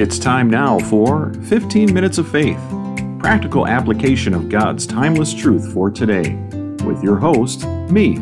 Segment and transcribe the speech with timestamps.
[0.00, 2.58] It's time now for 15 Minutes of Faith,
[3.18, 6.36] practical application of God's timeless truth for today,
[6.86, 8.16] with your host, me,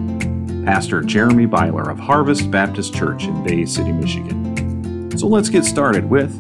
[0.65, 5.17] Pastor Jeremy Beieler of Harvest Baptist Church in Bay City, Michigan.
[5.17, 6.33] So let's get started with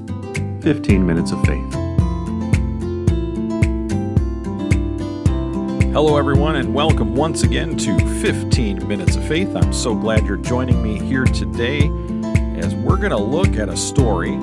[0.64, 1.72] 15 Minutes of Faith.
[5.92, 9.54] Hello, everyone, and welcome once again to 15 Minutes of Faith.
[9.54, 11.82] I'm so glad you're joining me here today
[12.58, 14.36] as we're going to look at a story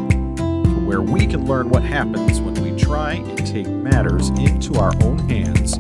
[0.66, 5.20] where we can learn what happens when we try and take matters into our own
[5.30, 5.78] hands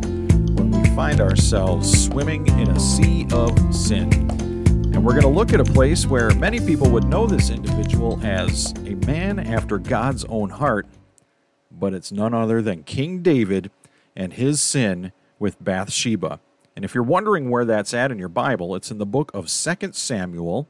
[0.56, 4.12] when we find ourselves swimming in a sea of sin.
[4.94, 8.20] And we're going to look at a place where many people would know this individual
[8.24, 10.88] as a man after God's own heart,
[11.70, 13.72] but it's none other than King David
[14.16, 16.40] and his sin with Bathsheba.
[16.76, 19.48] And if you're wondering where that's at in your Bible, it's in the book of
[19.48, 20.68] 2 Samuel,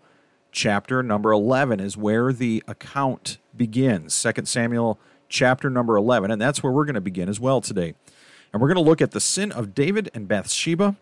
[0.52, 4.22] chapter number 11 is where the account begins.
[4.22, 7.94] 2 Samuel chapter number 11, and that's where we're going to begin as well today.
[8.52, 10.96] And we're going to look at the sin of David and Bathsheba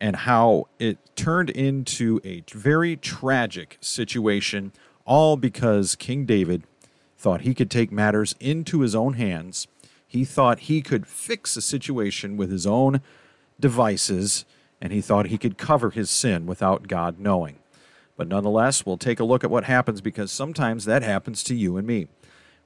[0.00, 4.72] and how it turned into a very tragic situation,
[5.04, 6.64] all because King David
[7.16, 9.66] thought he could take matters into his own hands.
[10.06, 13.00] He thought he could fix a situation with his own
[13.60, 14.44] devices,
[14.80, 17.58] and he thought he could cover his sin without God knowing.
[18.18, 21.76] But nonetheless, we'll take a look at what happens because sometimes that happens to you
[21.76, 22.08] and me.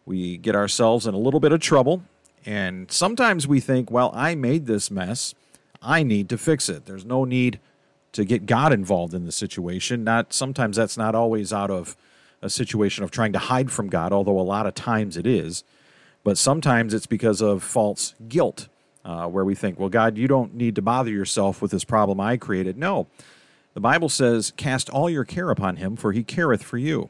[0.06, 2.02] We get ourselves in a little bit of trouble,
[2.46, 5.34] and sometimes we think, well, I made this mess.
[5.82, 6.86] I need to fix it.
[6.86, 7.60] There's no need
[8.12, 10.04] to get God involved in the situation.
[10.04, 11.96] Not sometimes that's not always out of
[12.40, 15.64] a situation of trying to hide from God, although a lot of times it is.
[16.24, 18.68] But sometimes it's because of false guilt,
[19.04, 22.20] uh, where we think, well, God, you don't need to bother yourself with this problem
[22.20, 22.78] I created.
[22.78, 23.06] No,
[23.74, 27.08] the Bible says, Cast all your care upon him, for he careth for you.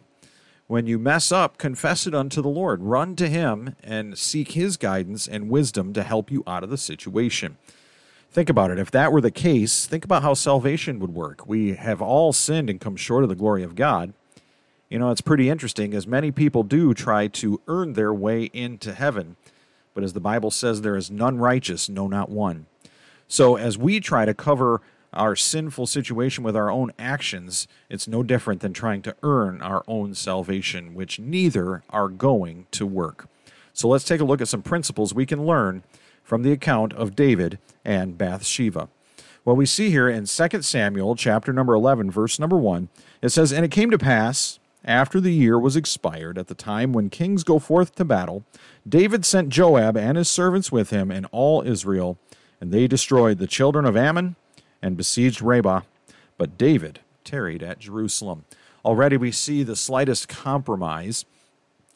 [0.67, 2.83] When you mess up, confess it unto the Lord.
[2.83, 6.79] Run to him and seek his guidance and wisdom to help you out of the
[6.79, 7.59] situation.
[8.31, 8.79] Think about it.
[8.79, 11.47] If that were the case, think about how salvation would work.
[11.47, 14.15] We have all sinned and come short of the glory of God.
[14.89, 18.95] You know, it's pretty interesting, as many people do try to earn their way into
[18.95, 19.37] heaven.
[19.95, 22.67] But as the Bible says, there is none righteous, no, not one.
[23.29, 24.81] So as we try to cover
[25.13, 29.85] our sinful situation with our own actions, it's no different than trying to earn our
[29.87, 33.29] own salvation, which neither are going to work.
[33.73, 35.83] So let's take a look at some principles we can learn
[36.23, 38.89] from the account of David and Bathsheba.
[39.45, 42.89] What we see here in 2 Samuel chapter number 11 verse number 1,
[43.21, 46.93] it says, "And it came to pass after the year was expired, at the time
[46.93, 48.45] when kings go forth to battle,
[48.89, 52.19] David sent Joab and his servants with him and all Israel,
[52.61, 54.37] and they destroyed the children of Ammon
[54.83, 55.83] and besieged Rabbah,
[56.37, 58.45] but David tarried at Jerusalem.
[58.85, 61.25] Already we see the slightest compromise,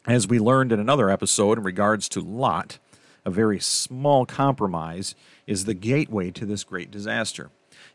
[0.06, 2.78] as we learned in another episode in regards to Lot.
[3.24, 5.16] A very small compromise
[5.48, 7.50] is the gateway to this great disaster.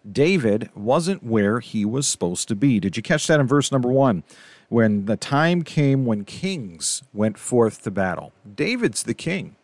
[0.10, 2.80] David wasn't where he was supposed to be.
[2.80, 4.24] Did you catch that in verse number one?
[4.68, 9.56] When the time came when kings went forth to battle, David's the king.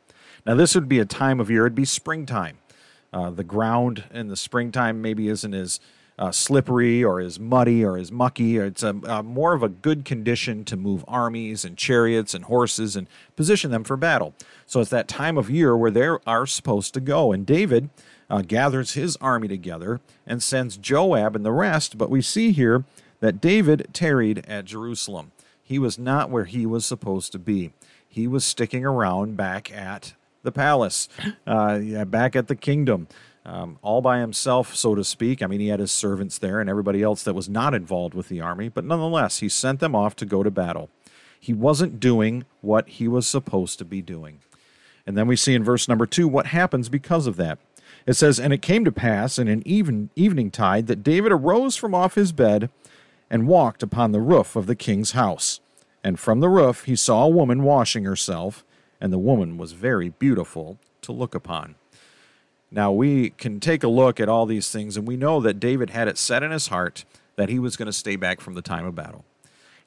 [0.46, 2.60] Now, this would be a time of year, it'd be springtime.
[3.14, 5.80] Uh, the ground in the springtime maybe isn't as
[6.20, 8.58] uh, slippery or as muddy or as mucky.
[8.58, 12.46] Or It's a, a, more of a good condition to move armies and chariots and
[12.46, 14.34] horses and position them for battle.
[14.66, 17.32] So it's that time of year where they are supposed to go.
[17.32, 17.90] And David
[18.30, 21.98] uh, gathers his army together and sends Joab and the rest.
[21.98, 22.84] But we see here
[23.20, 25.32] that David tarried at Jerusalem.
[25.64, 27.74] He was not where he was supposed to be.
[28.08, 30.14] He was sticking around back at
[30.48, 31.10] the palace,
[31.46, 33.08] uh, yeah, back at the kingdom,
[33.46, 35.44] um, all by himself, so to speak.
[35.44, 38.30] I mean, he had his servants there and everybody else that was not involved with
[38.30, 40.90] the army, but nonetheless, he sent them off to go to battle.
[41.38, 44.40] He wasn't doing what he was supposed to be doing.
[45.06, 47.60] And then we see in verse number two what happens because of that.
[48.06, 51.76] It says, And it came to pass in an even evening tide that David arose
[51.76, 52.70] from off his bed
[53.30, 55.60] and walked upon the roof of the king's house.
[56.04, 58.64] And from the roof he saw a woman washing herself
[59.00, 61.76] and the woman was very beautiful to look upon.
[62.72, 65.92] Now we can take a look at all these things, and we know that David
[65.92, 67.06] had it set in his heart
[67.36, 69.24] that he was going to stay back from the time of battle.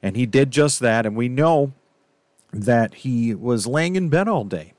[0.01, 1.73] And he did just that, and we know
[2.51, 4.73] that he was laying in bed all day,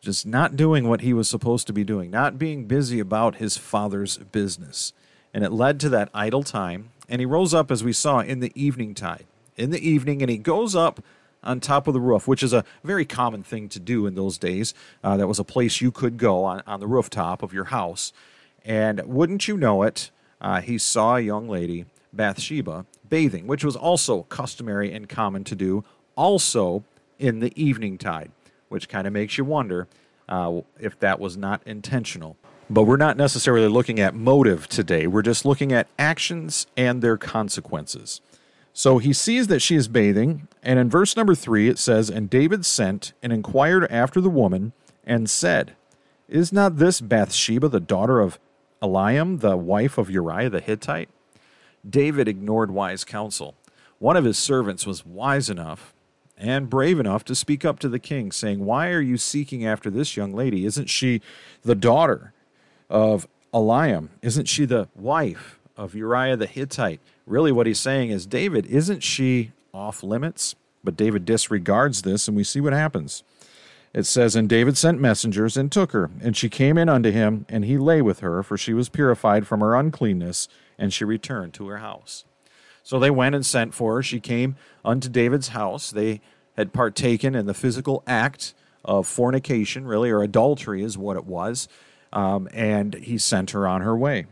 [0.00, 3.56] just not doing what he was supposed to be doing, not being busy about his
[3.56, 4.92] father's business.
[5.34, 8.40] And it led to that idle time, and he rose up, as we saw, in
[8.40, 9.26] the evening tide.
[9.56, 11.00] In the evening, and he goes up
[11.42, 14.38] on top of the roof, which is a very common thing to do in those
[14.38, 14.74] days.
[15.02, 18.12] Uh, that was a place you could go on, on the rooftop of your house.
[18.64, 23.76] And wouldn't you know it, uh, he saw a young lady, Bathsheba, bathing, which was
[23.76, 25.84] also customary and common to do,
[26.16, 26.84] also
[27.18, 28.30] in the evening tide,
[28.68, 29.88] which kind of makes you wonder
[30.28, 32.36] uh, if that was not intentional.
[32.70, 35.06] But we're not necessarily looking at motive today.
[35.06, 38.20] We're just looking at actions and their consequences.
[38.78, 42.30] So he sees that she is bathing, and in verse number three it says, And
[42.30, 44.72] David sent and inquired after the woman,
[45.04, 45.74] and said,
[46.28, 48.38] Is not this Bathsheba the daughter of
[48.80, 51.08] Eliam, the wife of Uriah the Hittite?
[51.90, 53.56] David ignored wise counsel.
[53.98, 55.92] One of his servants was wise enough
[56.36, 59.90] and brave enough to speak up to the king, saying, Why are you seeking after
[59.90, 60.64] this young lady?
[60.64, 61.20] Isn't she
[61.62, 62.32] the daughter
[62.88, 64.10] of Eliam?
[64.22, 67.00] Isn't she the wife of Uriah the Hittite?
[67.28, 70.54] Really, what he's saying is, David, isn't she off limits?
[70.82, 73.22] But David disregards this, and we see what happens.
[73.92, 77.44] It says, And David sent messengers and took her, and she came in unto him,
[77.48, 80.48] and he lay with her, for she was purified from her uncleanness,
[80.78, 82.24] and she returned to her house.
[82.82, 84.02] So they went and sent for her.
[84.02, 85.90] She came unto David's house.
[85.90, 86.22] They
[86.56, 88.54] had partaken in the physical act
[88.84, 91.68] of fornication, really, or adultery is what it was.
[92.10, 94.26] Um, and he sent her on her way.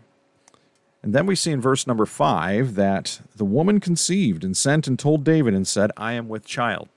[1.07, 4.99] And then we see in verse number five that the woman conceived and sent and
[4.99, 6.89] told David and said, I am with child.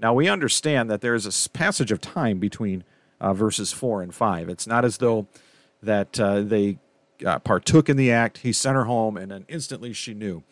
[0.00, 2.82] Now we understand that there is a passage of time between
[3.20, 4.48] uh, verses four and five.
[4.48, 5.28] It's not as though
[5.80, 6.78] that uh, they
[7.24, 10.42] uh, partook in the act, he sent her home, and then instantly she knew.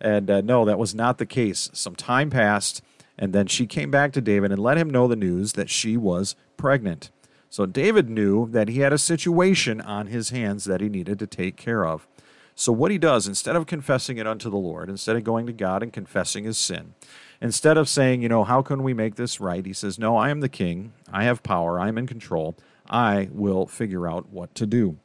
[0.00, 1.70] And uh, no, that was not the case.
[1.72, 2.82] Some time passed,
[3.16, 5.96] and then she came back to David and let him know the news that she
[5.96, 7.12] was pregnant.
[7.48, 11.26] So David knew that he had a situation on his hands that he needed to
[11.28, 12.08] take care of.
[12.54, 15.52] So, what he does, instead of confessing it unto the Lord, instead of going to
[15.52, 16.94] God and confessing his sin,
[17.40, 19.64] instead of saying, you know, how can we make this right?
[19.64, 20.92] He says, no, I am the king.
[21.12, 21.80] I have power.
[21.80, 22.56] I'm in control.
[22.88, 24.98] I will figure out what to do.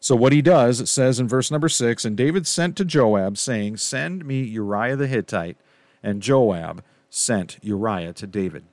[0.00, 3.38] So what he does, it says in verse number six, and David sent to Joab,
[3.38, 5.56] saying, Send me Uriah the Hittite.
[6.02, 8.64] And Joab sent Uriah to David.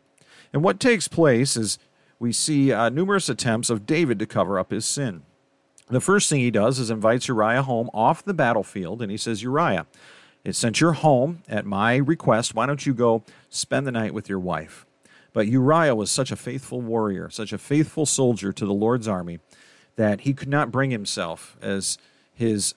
[0.52, 1.80] And what takes place is
[2.20, 5.24] we see uh, numerous attempts of David to cover up his sin.
[5.88, 9.44] The first thing he does is invites Uriah home off the battlefield, and he says,
[9.44, 9.86] Uriah,
[10.50, 14.40] since you're home at my request, why don't you go spend the night with your
[14.40, 14.86] wife?
[15.34, 19.40] But Uriah was such a faithful warrior, such a faithful soldier to the Lord's army,
[19.96, 21.98] that he could not bring himself as
[22.34, 22.74] his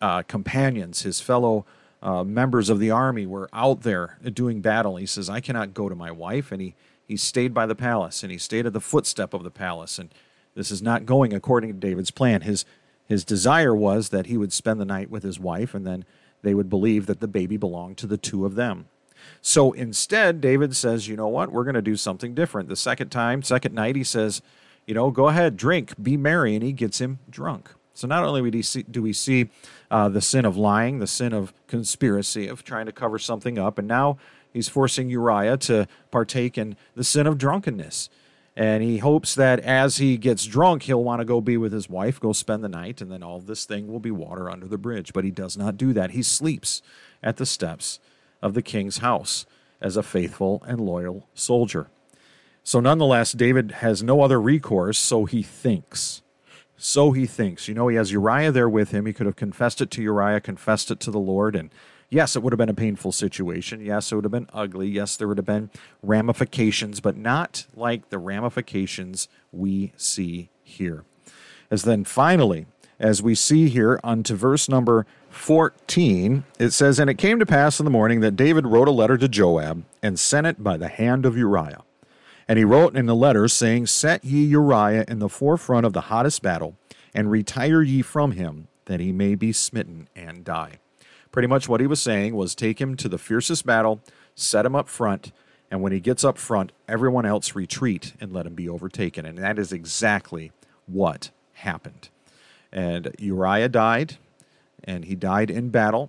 [0.00, 1.64] uh, companions, his fellow
[2.04, 4.96] uh, members of the army were out there doing battle.
[4.96, 6.52] He says, I cannot go to my wife.
[6.52, 6.74] And he,
[7.08, 9.98] he stayed by the palace and he stayed at the footstep of the palace.
[9.98, 10.10] And
[10.54, 12.42] this is not going according to David's plan.
[12.42, 12.64] His,
[13.06, 16.04] his desire was that he would spend the night with his wife and then
[16.42, 18.86] they would believe that the baby belonged to the two of them.
[19.40, 21.50] So instead, David says, You know what?
[21.50, 22.68] We're going to do something different.
[22.68, 24.42] The second time, second night, he says,
[24.86, 27.70] you know, go ahead, drink, be merry, and he gets him drunk.
[27.94, 29.50] So not only do we see,
[29.90, 33.78] uh, the sin of lying, the sin of conspiracy, of trying to cover something up,
[33.78, 34.18] and now
[34.52, 38.10] he's forcing Uriah to partake in the sin of drunkenness.
[38.56, 41.88] And he hopes that as he gets drunk, he'll want to go be with his
[41.88, 44.78] wife, go spend the night, and then all this thing will be water under the
[44.78, 45.12] bridge.
[45.12, 46.12] But he does not do that.
[46.12, 46.80] He sleeps
[47.22, 47.98] at the steps
[48.40, 49.44] of the king's house
[49.80, 51.88] as a faithful and loyal soldier.
[52.62, 56.22] So, nonetheless, David has no other recourse, so he thinks.
[56.76, 57.68] So he thinks.
[57.68, 59.06] You know, he has Uriah there with him.
[59.06, 61.70] He could have confessed it to Uriah, confessed it to the Lord, and
[62.14, 63.80] yes, it would have been a painful situation.
[63.80, 64.88] Yes, it would have been ugly.
[64.88, 65.70] Yes, there would have been
[66.02, 71.04] ramifications, but not like the ramifications we see here.
[71.70, 72.66] As then finally,
[73.00, 77.80] as we see here unto verse number 14, it says, And it came to pass
[77.80, 80.88] in the morning that David wrote a letter to Joab and sent it by the
[80.88, 81.82] hand of Uriah.
[82.46, 86.02] And he wrote in the letter, saying, Set ye Uriah in the forefront of the
[86.02, 86.76] hottest battle,
[87.12, 90.78] and retire ye from him, that he may be smitten and die.
[91.34, 93.98] Pretty much what he was saying was take him to the fiercest battle,
[94.36, 95.32] set him up front,
[95.68, 99.26] and when he gets up front, everyone else retreat and let him be overtaken.
[99.26, 100.52] And that is exactly
[100.86, 102.08] what happened.
[102.70, 104.16] And Uriah died,
[104.84, 106.08] and he died in battle.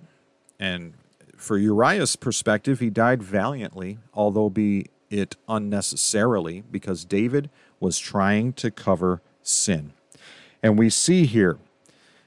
[0.60, 0.92] And
[1.36, 8.70] for Uriah's perspective, he died valiantly, although be it unnecessarily because David was trying to
[8.70, 9.92] cover sin.
[10.62, 11.58] And we see here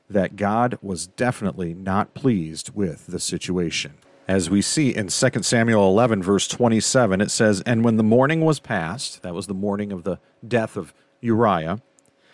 [0.09, 3.93] that God was definitely not pleased with the situation.
[4.27, 8.41] As we see in 2 Samuel 11, verse 27, it says, And when the morning
[8.41, 11.81] was past, that was the morning of the death of Uriah,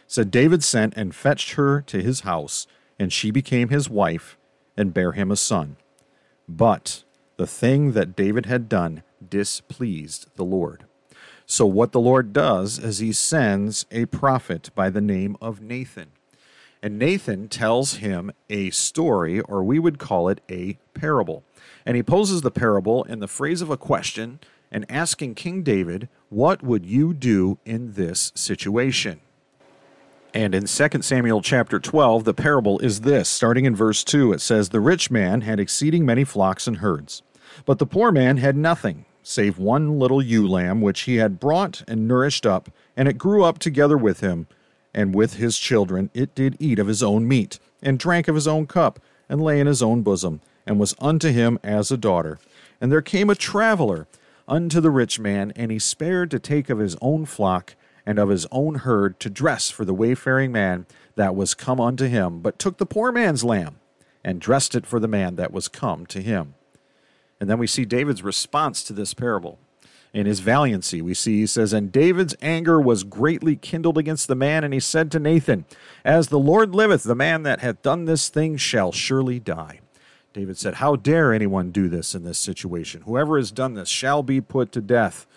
[0.07, 2.67] said David sent and fetched her to his house,
[2.99, 4.37] and she became his wife
[4.77, 5.77] and bare him a son.
[6.47, 7.03] But
[7.37, 10.85] the thing that David had done displeased the Lord.
[11.45, 16.11] So, what the Lord does is he sends a prophet by the name of Nathan.
[16.85, 21.43] And Nathan tells him a story, or we would call it a parable.
[21.83, 24.39] And he poses the parable in the phrase of a question
[24.71, 29.19] and asking King David, What would you do in this situation?
[30.31, 33.29] And in 2 Samuel chapter 12, the parable is this.
[33.29, 37.23] Starting in verse 2, it says, The rich man had exceeding many flocks and herds,
[37.65, 41.81] but the poor man had nothing, save one little ewe lamb, which he had brought
[41.87, 44.45] and nourished up, and it grew up together with him,
[44.95, 48.47] and with his children it did eat of his own meat, and drank of his
[48.47, 48.99] own cup,
[49.29, 52.39] and lay in his own bosom, and was unto him as a daughter.
[52.79, 54.07] And there came a traveler
[54.47, 57.75] unto the rich man, and he spared to take of his own flock
[58.05, 60.85] and of his own herd to dress for the wayfaring man
[61.15, 63.79] that was come unto him, but took the poor man's lamb
[64.23, 66.53] and dressed it for the man that was come to him.
[67.39, 69.59] And then we see David's response to this parable.
[70.15, 74.35] In his valiancy, we see he says, And David's anger was greatly kindled against the
[74.35, 75.65] man, and he said to Nathan,
[76.05, 79.81] As the Lord liveth, the man that hath done this thing shall surely die.
[80.31, 83.01] David said, How dare anyone do this in this situation?
[83.01, 85.27] Whoever has done this shall be put to death.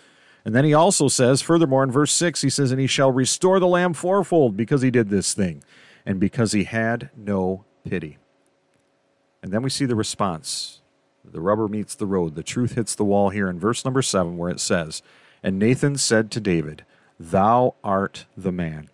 [0.45, 3.59] And then he also says, furthermore, in verse 6, he says, And he shall restore
[3.59, 5.61] the lamb fourfold because he did this thing,
[6.05, 8.17] and because he had no pity.
[9.43, 10.78] And then we see the response.
[11.23, 12.35] The rubber meets the road.
[12.35, 15.01] The truth hits the wall here in verse number 7, where it says,
[15.43, 16.85] And Nathan said to David,
[17.19, 18.89] Thou art the man.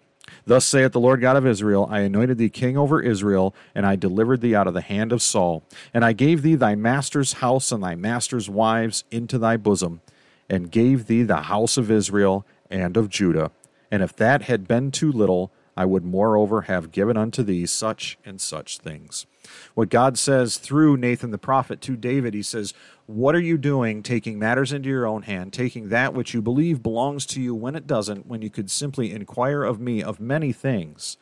[0.45, 3.95] Thus saith the Lord God of Israel I anointed thee king over Israel, and I
[3.95, 5.63] delivered thee out of the hand of Saul.
[5.93, 10.01] And I gave thee thy master's house and thy master's wives into thy bosom
[10.49, 13.51] and gave thee the house of Israel and of Judah.
[13.91, 18.17] And if that had been too little, I would moreover have given unto thee such
[18.25, 19.25] and such things.
[19.73, 22.73] What God says through Nathan the prophet to David, he says,
[23.05, 26.81] What are you doing taking matters into your own hand, taking that which you believe
[26.81, 30.51] belongs to you when it doesn't, when you could simply inquire of me of many
[30.51, 31.17] things?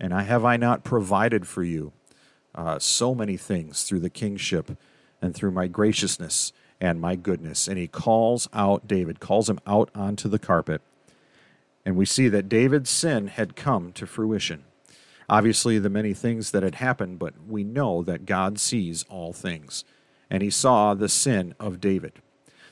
[0.00, 1.92] And I have I not provided for you
[2.54, 4.78] uh, so many things through the kingship
[5.20, 7.66] and through my graciousness and my goodness.
[7.66, 10.82] And he calls out David, calls him out onto the carpet.
[11.84, 14.64] And we see that David's sin had come to fruition.
[15.28, 19.84] Obviously, the many things that had happened, but we know that God sees all things.
[20.30, 22.14] And he saw the sin of David.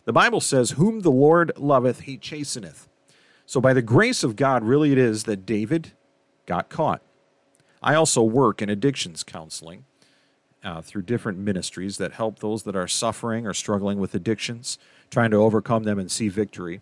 [0.05, 2.89] The Bible says, Whom the Lord loveth, he chasteneth.
[3.45, 5.93] So, by the grace of God, really it is that David
[6.47, 7.03] got caught.
[7.83, 9.85] I also work in addictions counseling
[10.65, 14.79] uh, through different ministries that help those that are suffering or struggling with addictions,
[15.11, 16.81] trying to overcome them and see victory.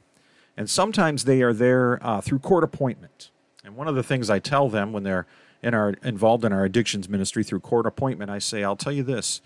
[0.56, 3.30] And sometimes they are there uh, through court appointment.
[3.64, 5.26] And one of the things I tell them when they're
[5.62, 9.02] in our, involved in our addictions ministry through court appointment, I say, I'll tell you
[9.02, 9.40] this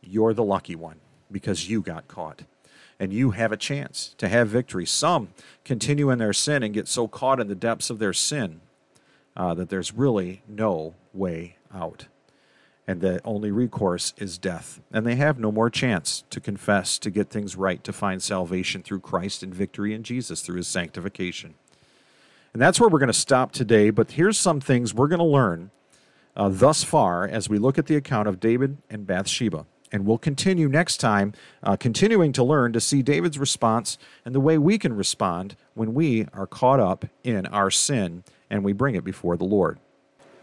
[0.00, 1.00] you're the lucky one
[1.30, 2.42] because you got caught.
[3.00, 4.86] And you have a chance to have victory.
[4.86, 5.28] Some
[5.64, 8.60] continue in their sin and get so caught in the depths of their sin
[9.36, 12.06] uh, that there's really no way out
[12.88, 14.80] and the only recourse is death.
[14.90, 18.82] And they have no more chance to confess, to get things right, to find salvation
[18.82, 21.54] through Christ and victory in Jesus through his sanctification.
[22.54, 25.24] And that's where we're going to stop today, but here's some things we're going to
[25.24, 25.70] learn
[26.34, 29.66] uh, thus far as we look at the account of David and Bathsheba.
[29.92, 34.40] And we'll continue next time, uh, continuing to learn to see David's response and the
[34.40, 38.94] way we can respond when we are caught up in our sin and we bring
[38.94, 39.78] it before the Lord.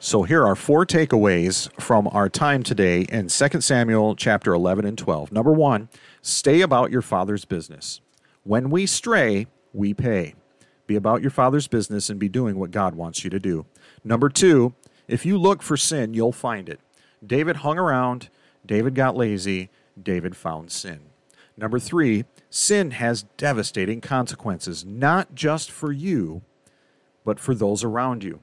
[0.06, 4.96] So here are four takeaways from our time today in 2 Samuel chapter 11 and
[4.96, 5.32] 12.
[5.32, 5.90] Number 1,
[6.22, 8.02] stay about your father's business.
[8.44, 10.36] When we stray, we pay.
[10.86, 13.66] Be about your father's business and be doing what God wants you to do.
[14.04, 14.76] Number 2,
[15.08, 16.80] if you look for sin, you'll find it.
[17.26, 18.30] David hung around,
[18.64, 21.00] David got lazy, David found sin.
[21.58, 26.44] Number 3, sin has devastating consequences, not just for you,
[27.24, 28.42] but for those around you.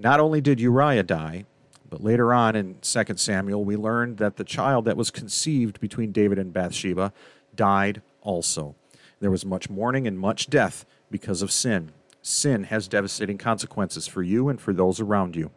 [0.00, 1.44] Not only did Uriah die,
[1.90, 6.10] but later on in 2 Samuel, we learned that the child that was conceived between
[6.10, 7.12] David and Bathsheba
[7.54, 8.74] died also.
[9.20, 11.92] There was much mourning and much death because of sin.
[12.22, 15.50] Sin has devastating consequences for you and for those around you.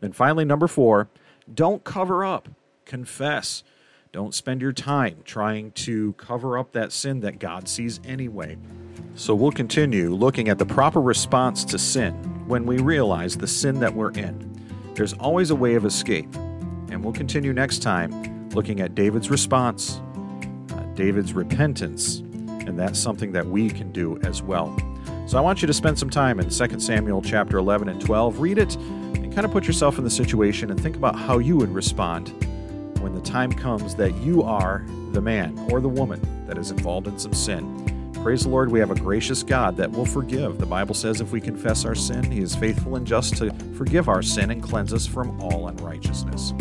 [0.00, 1.08] Then finally, number four,
[1.52, 2.48] don't cover up,
[2.86, 3.62] confess.
[4.10, 8.56] Don't spend your time trying to cover up that sin that God sees anyway.
[9.16, 13.80] So we'll continue looking at the proper response to sin when we realize the sin
[13.80, 14.62] that we're in.
[14.94, 16.34] There's always a way of escape.
[16.90, 20.02] And we'll continue next time looking at David's response,
[20.70, 24.76] uh, David's repentance, and that's something that we can do as well.
[25.26, 28.38] So I want you to spend some time in 2 Samuel chapter 11 and 12.
[28.38, 31.56] Read it and kind of put yourself in the situation and think about how you
[31.56, 32.28] would respond
[33.00, 37.06] when the time comes that you are the man or the woman that is involved
[37.06, 38.01] in some sin.
[38.22, 40.58] Praise the Lord, we have a gracious God that will forgive.
[40.58, 44.08] The Bible says if we confess our sin, He is faithful and just to forgive
[44.08, 46.54] our sin and cleanse us from all unrighteousness.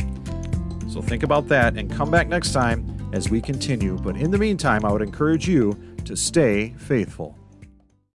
[0.92, 3.96] So think about that and come back next time as we continue.
[4.00, 7.38] But in the meantime, I would encourage you to stay faithful.